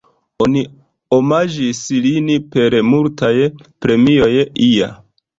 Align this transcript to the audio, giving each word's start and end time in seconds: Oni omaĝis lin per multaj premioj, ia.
Oni 0.43 0.61
omaĝis 1.17 1.81
lin 2.05 2.31
per 2.55 2.77
multaj 2.87 3.33
premioj, 3.87 4.31
ia. 4.69 4.89